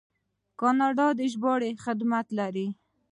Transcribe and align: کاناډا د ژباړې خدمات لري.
کاناډا 0.59 1.07
د 1.17 1.21
ژباړې 1.33 1.71
خدمات 1.83 2.27
لري. 2.39 2.67